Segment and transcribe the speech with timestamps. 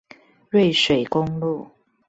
[0.49, 1.69] 瑞水公路